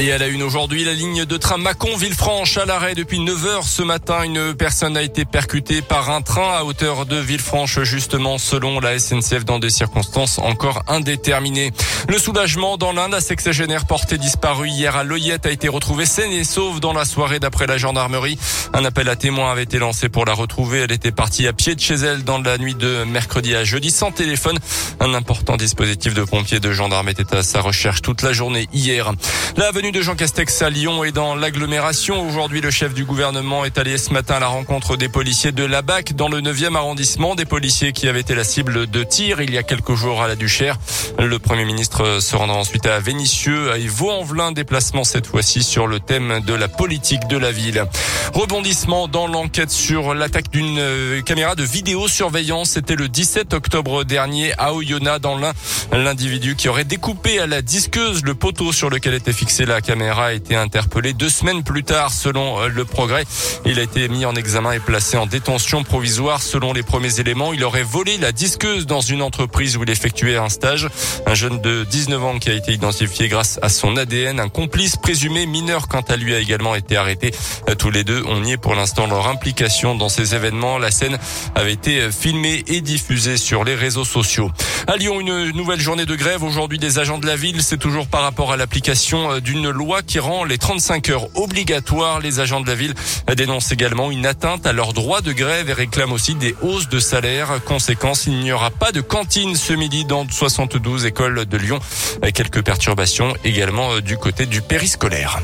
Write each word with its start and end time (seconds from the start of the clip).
Et 0.00 0.12
à 0.12 0.18
la 0.18 0.28
une 0.28 0.44
aujourd'hui, 0.44 0.84
la 0.84 0.94
ligne 0.94 1.24
de 1.24 1.36
train 1.36 1.56
Mâcon-Villefranche 1.58 2.56
à 2.56 2.64
l'arrêt 2.64 2.94
depuis 2.94 3.18
9 3.18 3.46
heures 3.46 3.64
ce 3.64 3.82
matin. 3.82 4.22
Une 4.22 4.54
personne 4.54 4.96
a 4.96 5.02
été 5.02 5.24
percutée 5.24 5.82
par 5.82 6.10
un 6.10 6.22
train 6.22 6.56
à 6.56 6.62
hauteur 6.62 7.04
de 7.04 7.16
Villefranche, 7.16 7.80
justement, 7.82 8.38
selon 8.38 8.78
la 8.78 8.96
SNCF, 8.96 9.44
dans 9.44 9.58
des 9.58 9.70
circonstances 9.70 10.38
encore 10.38 10.84
indéterminées. 10.86 11.72
Le 12.08 12.16
soulagement 12.16 12.76
dans 12.76 12.92
l'Inde, 12.92 13.10
la 13.10 13.20
sexagénaire 13.20 13.86
portée 13.86 14.18
disparue 14.18 14.68
hier 14.68 14.94
à 14.94 15.02
Loyette 15.02 15.46
a 15.46 15.50
été 15.50 15.66
retrouvée 15.66 16.06
saine 16.06 16.30
et 16.30 16.44
sauve 16.44 16.78
dans 16.78 16.92
la 16.92 17.04
soirée 17.04 17.40
d'après 17.40 17.66
la 17.66 17.76
gendarmerie. 17.76 18.38
Un 18.74 18.84
appel 18.84 19.08
à 19.08 19.16
témoins 19.16 19.50
avait 19.50 19.64
été 19.64 19.80
lancé 19.80 20.08
pour 20.08 20.26
la 20.26 20.32
retrouver. 20.32 20.78
Elle 20.78 20.92
était 20.92 21.10
partie 21.10 21.48
à 21.48 21.52
pied 21.52 21.74
de 21.74 21.80
chez 21.80 21.94
elle 21.94 22.22
dans 22.22 22.38
la 22.38 22.56
nuit 22.56 22.76
de 22.76 23.02
mercredi 23.02 23.56
à 23.56 23.64
jeudi 23.64 23.90
sans 23.90 24.12
téléphone. 24.12 24.60
Un 25.00 25.12
important 25.14 25.56
dispositif 25.56 26.14
de 26.14 26.22
pompiers 26.22 26.60
de 26.60 26.70
gendarmes 26.70 27.08
était 27.08 27.34
à 27.34 27.42
sa 27.42 27.60
recherche 27.60 28.00
toute 28.00 28.22
la 28.22 28.32
journée 28.32 28.68
hier. 28.72 29.10
La 29.56 29.72
de 29.92 30.02
Jean 30.02 30.16
Castex 30.16 30.62
à 30.62 30.70
Lyon 30.70 31.04
et 31.04 31.12
dans 31.12 31.34
l'agglomération. 31.34 32.26
Aujourd'hui, 32.28 32.60
le 32.60 32.70
chef 32.70 32.94
du 32.94 33.04
gouvernement 33.04 33.64
est 33.64 33.78
allé 33.78 33.96
ce 33.96 34.12
matin 34.12 34.34
à 34.34 34.40
la 34.40 34.48
rencontre 34.48 34.96
des 34.96 35.08
policiers 35.08 35.52
de 35.52 35.64
la 35.64 35.82
BAC 35.82 36.14
dans 36.14 36.28
le 36.28 36.40
9e 36.40 36.74
arrondissement, 36.74 37.34
des 37.34 37.44
policiers 37.44 37.92
qui 37.92 38.08
avaient 38.08 38.20
été 38.20 38.34
la 38.34 38.44
cible 38.44 38.86
de 38.86 39.04
tir 39.04 39.40
il 39.40 39.52
y 39.52 39.58
a 39.58 39.62
quelques 39.62 39.94
jours 39.94 40.22
à 40.22 40.28
la 40.28 40.36
Duchère. 40.36 40.78
Le 41.18 41.38
Premier 41.38 41.64
ministre 41.64 42.18
se 42.20 42.36
rendra 42.36 42.56
ensuite 42.56 42.86
à 42.86 42.98
Vénissieux 43.00 43.70
et 43.76 43.86
Vaux-en-Velin, 43.86 44.52
déplacement 44.52 45.04
cette 45.04 45.26
fois-ci 45.26 45.62
sur 45.62 45.86
le 45.86 46.00
thème 46.00 46.40
de 46.40 46.54
la 46.54 46.68
politique 46.68 47.26
de 47.28 47.38
la 47.38 47.50
ville. 47.50 47.84
Rebondissement 48.34 49.08
dans 49.08 49.26
l'enquête 49.26 49.70
sur 49.70 50.14
l'attaque 50.14 50.50
d'une 50.50 50.78
euh, 50.78 51.22
caméra 51.22 51.54
de 51.54 51.62
vidéosurveillance. 51.62 52.70
C'était 52.70 52.96
le 52.96 53.08
17 53.08 53.54
octobre 53.54 54.04
dernier 54.04 54.52
à 54.58 54.74
Oyonnax 54.74 55.20
dans 55.20 55.38
l'un. 55.38 55.52
L'individu 55.92 56.56
qui 56.56 56.68
aurait 56.68 56.84
découpé 56.84 57.38
à 57.38 57.46
la 57.46 57.62
disqueuse 57.62 58.22
le 58.24 58.34
poteau 58.34 58.72
sur 58.72 58.90
lequel 58.90 59.14
était 59.14 59.32
fixé 59.32 59.64
la 59.64 59.77
caméra 59.80 60.26
a 60.26 60.32
été 60.32 60.56
interpellé 60.56 61.12
deux 61.12 61.28
semaines 61.28 61.62
plus 61.62 61.84
tard 61.84 62.12
selon 62.12 62.60
euh, 62.60 62.68
le 62.68 62.84
progrès. 62.84 63.24
Il 63.64 63.78
a 63.78 63.82
été 63.82 64.08
mis 64.08 64.24
en 64.24 64.34
examen 64.34 64.72
et 64.72 64.80
placé 64.80 65.16
en 65.16 65.26
détention 65.26 65.84
provisoire 65.84 66.42
selon 66.42 66.72
les 66.72 66.82
premiers 66.82 67.20
éléments. 67.20 67.52
Il 67.52 67.64
aurait 67.64 67.82
volé 67.82 68.18
la 68.18 68.32
disqueuse 68.32 68.86
dans 68.86 69.00
une 69.00 69.22
entreprise 69.22 69.76
où 69.76 69.82
il 69.82 69.90
effectuait 69.90 70.36
un 70.36 70.48
stage. 70.48 70.88
Un 71.26 71.34
jeune 71.34 71.60
de 71.60 71.84
19 71.84 72.24
ans 72.24 72.38
qui 72.38 72.50
a 72.50 72.54
été 72.54 72.72
identifié 72.72 73.28
grâce 73.28 73.58
à 73.62 73.68
son 73.68 73.96
ADN. 73.96 74.40
Un 74.40 74.48
complice 74.48 74.96
présumé 74.96 75.46
mineur 75.46 75.88
quant 75.88 76.00
à 76.00 76.16
lui 76.16 76.34
a 76.34 76.38
également 76.38 76.74
été 76.74 76.96
arrêté. 76.96 77.32
Euh, 77.68 77.74
tous 77.74 77.90
les 77.90 78.04
deux 78.04 78.22
ont 78.24 78.40
nié 78.40 78.56
pour 78.56 78.74
l'instant 78.74 79.06
leur 79.06 79.28
implication 79.28 79.94
dans 79.94 80.08
ces 80.08 80.34
événements. 80.34 80.78
La 80.78 80.90
scène 80.90 81.18
avait 81.54 81.72
été 81.72 82.00
euh, 82.00 82.10
filmée 82.10 82.64
et 82.66 82.80
diffusée 82.80 83.36
sur 83.36 83.64
les 83.64 83.74
réseaux 83.74 84.04
sociaux. 84.04 84.50
À 84.86 84.96
Lyon, 84.96 85.20
une 85.20 85.50
nouvelle 85.50 85.80
journée 85.80 86.06
de 86.06 86.14
grève 86.14 86.42
aujourd'hui 86.42 86.78
des 86.78 86.98
agents 86.98 87.18
de 87.18 87.26
la 87.26 87.36
ville. 87.36 87.62
C'est 87.62 87.78
toujours 87.78 88.06
par 88.06 88.22
rapport 88.22 88.52
à 88.52 88.56
l'application 88.56 89.38
d'une 89.40 89.57
loi 89.66 90.02
qui 90.02 90.18
rend 90.18 90.44
les 90.44 90.58
35 90.58 91.08
heures 91.10 91.28
obligatoires. 91.34 92.20
Les 92.20 92.40
agents 92.40 92.60
de 92.60 92.66
la 92.66 92.74
ville 92.74 92.94
dénoncent 93.36 93.72
également 93.72 94.10
une 94.10 94.26
atteinte 94.26 94.66
à 94.66 94.72
leur 94.72 94.92
droit 94.92 95.20
de 95.20 95.32
grève 95.32 95.68
et 95.68 95.72
réclament 95.72 96.12
aussi 96.12 96.34
des 96.34 96.54
hausses 96.62 96.88
de 96.88 96.98
salaire. 96.98 97.60
Conséquence, 97.64 98.26
il 98.26 98.38
n'y 98.40 98.52
aura 98.52 98.70
pas 98.70 98.92
de 98.92 99.00
cantine 99.00 99.56
ce 99.56 99.72
midi 99.72 100.04
dans 100.04 100.28
72 100.28 101.06
écoles 101.06 101.46
de 101.46 101.56
Lyon. 101.56 101.80
Quelques 102.34 102.62
perturbations 102.62 103.34
également 103.44 103.92
euh, 103.92 104.00
du 104.00 104.16
côté 104.16 104.46
du 104.46 104.60
périscolaire. 104.60 105.40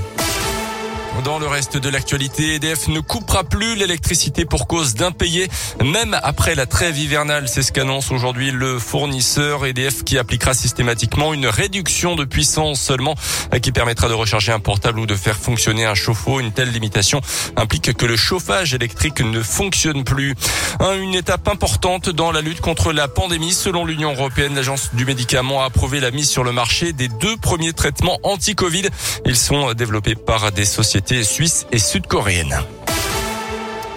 Dans 1.22 1.38
le 1.38 1.46
reste 1.46 1.76
de 1.76 1.88
l'actualité, 1.88 2.56
EDF 2.56 2.88
ne 2.88 2.98
coupera 2.98 3.44
plus 3.44 3.76
l'électricité 3.76 4.44
pour 4.44 4.66
cause 4.66 4.94
d'impayés, 4.94 5.48
même 5.82 6.18
après 6.22 6.56
la 6.56 6.66
trêve 6.66 6.98
hivernale. 6.98 7.48
C'est 7.48 7.62
ce 7.62 7.70
qu'annonce 7.70 8.10
aujourd'hui 8.10 8.50
le 8.50 8.80
fournisseur 8.80 9.64
EDF 9.64 10.02
qui 10.02 10.18
appliquera 10.18 10.54
systématiquement 10.54 11.32
une 11.32 11.46
réduction 11.46 12.16
de 12.16 12.24
puissance 12.24 12.80
seulement 12.80 13.14
qui 13.62 13.70
permettra 13.70 14.08
de 14.08 14.14
recharger 14.14 14.50
un 14.50 14.58
portable 14.58 14.98
ou 14.98 15.06
de 15.06 15.14
faire 15.14 15.36
fonctionner 15.36 15.84
un 15.84 15.94
chauffe-eau. 15.94 16.40
Une 16.40 16.52
telle 16.52 16.72
limitation 16.72 17.20
implique 17.56 17.94
que 17.94 18.06
le 18.06 18.16
chauffage 18.16 18.74
électrique 18.74 19.20
ne 19.20 19.40
fonctionne 19.40 20.02
plus. 20.02 20.34
Une 20.80 21.14
étape 21.14 21.46
importante 21.46 22.10
dans 22.10 22.32
la 22.32 22.40
lutte 22.40 22.60
contre 22.60 22.92
la 22.92 23.06
pandémie. 23.06 23.52
Selon 23.52 23.84
l'Union 23.84 24.12
européenne, 24.12 24.56
l'agence 24.56 24.90
du 24.94 25.04
médicament 25.04 25.62
a 25.62 25.66
approuvé 25.66 26.00
la 26.00 26.10
mise 26.10 26.28
sur 26.28 26.42
le 26.42 26.50
marché 26.50 26.92
des 26.92 27.08
deux 27.08 27.36
premiers 27.36 27.72
traitements 27.72 28.18
anti-Covid. 28.24 28.88
Ils 29.26 29.36
sont 29.36 29.72
développés 29.74 30.16
par 30.16 30.50
des 30.50 30.64
sociétés 30.64 31.03
suisse 31.22 31.66
et 31.72 31.78
sud-coréenne. 31.78 32.56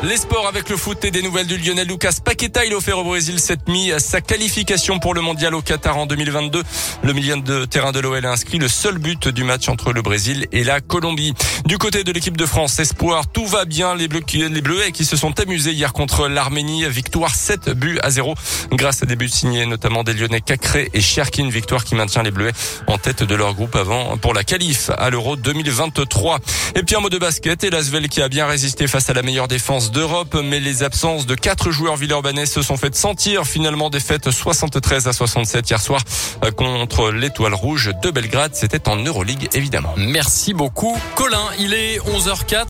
Les 0.04 0.18
sports 0.18 0.48
avec 0.48 0.70
le 0.70 0.78
foot 0.78 1.04
et 1.06 1.12
des 1.12 1.24
nouvelles 1.24 1.48
du 1.48 1.58
Lionel 1.58 1.88
Lucas 1.88 2.18
Paqueta. 2.24 2.64
Il 2.66 2.74
a 2.74 2.78
offert 2.78 3.00
au 3.00 3.04
Brésil 3.04 3.40
cette 3.40 3.68
nuit 3.68 3.92
sa 3.98 4.22
qualification 4.22 5.00
pour 5.00 5.16
le 5.16 5.22
mondial 5.22 5.56
au 5.56 5.64
Qatar 5.64 5.98
en 5.98 6.06
2022. 6.06 6.62
Le 7.02 7.14
million 7.14 7.38
de 7.38 7.66
terrain 7.66 7.92
de 7.92 8.00
l'OL 8.00 8.24
a 8.24 8.32
inscrit 8.32 8.60
le 8.60 8.68
seul 8.68 9.00
but 9.00 9.28
du 9.28 9.44
match 9.44 9.70
entre 9.70 9.94
le 9.94 10.04
Brésil 10.04 10.46
et 10.52 10.64
la 10.64 10.82
Colombie. 10.82 11.34
Du 11.66 11.80
côté 11.80 12.04
de 12.04 12.12
l'équipe 12.12 12.38
de 12.38 12.46
France, 12.46 12.78
espoir, 12.78 13.28
tout 13.28 13.48
va 13.48 13.66
bien. 13.66 13.96
Les 13.96 14.08
Bleus, 14.08 14.22
Bleuets 14.62 14.92
qui 14.92 15.04
se 15.04 15.18
sont 15.18 15.40
amusés 15.40 15.72
hier 15.72 15.94
contre 15.94 16.28
l'Arménie. 16.28 16.86
Victoire 16.88 17.34
7 17.34 17.72
buts 17.72 17.98
à 18.04 18.12
0 18.12 18.36
grâce 18.74 19.02
à 19.02 19.08
des 19.08 19.16
buts 19.16 19.30
signés 19.30 19.66
notamment 19.66 20.04
des 20.04 20.14
Lyonnais 20.14 20.42
Cacré 20.42 20.92
et 20.94 21.02
Cherkin. 21.02 21.50
Victoire 21.50 21.84
qui 21.84 21.96
maintient 21.96 22.22
les 22.22 22.32
Bleuets 22.32 22.54
en 22.86 23.00
tête 23.00 23.24
de 23.24 23.36
leur 23.36 23.56
groupe 23.56 23.76
avant 23.76 24.16
pour 24.18 24.36
la 24.36 24.44
qualif 24.44 24.92
à 24.96 25.10
l'Euro 25.10 25.36
2023. 25.38 26.38
Et 26.76 26.84
puis 26.84 26.96
un 26.96 27.00
mot 27.00 27.10
de 27.10 27.18
basket 27.18 27.64
et 27.64 27.72
qui 28.10 28.22
a 28.22 28.30
bien 28.30 28.46
résisté 28.46 28.86
face 28.88 29.10
à 29.10 29.14
la 29.14 29.24
meilleure 29.24 29.48
défense 29.48 29.87
d'Europe, 29.92 30.36
mais 30.44 30.60
les 30.60 30.84
absences 30.84 31.26
de 31.26 31.36
quatre 31.36 31.72
joueurs 31.72 31.96
villeurbanais 31.96 32.46
se 32.46 32.62
sont 32.62 32.78
faites 32.78 32.96
sentir. 32.96 33.46
Finalement, 33.46 33.90
défaite 33.90 34.32
73 34.32 35.08
à 35.08 35.14
67 35.14 35.70
hier 35.70 35.82
soir 35.82 36.02
euh, 36.44 36.52
contre 36.52 37.12
l'Étoile 37.12 37.54
Rouge 37.54 37.92
de 38.04 38.10
Belgrade. 38.10 38.56
C'était 38.56 38.90
en 38.90 38.96
Euroleague, 38.96 39.50
évidemment. 39.54 39.94
Merci 39.98 40.54
beaucoup, 40.54 40.98
Colin. 41.16 41.50
Il 41.60 41.74
est 41.74 42.00
11h04. 42.00 42.66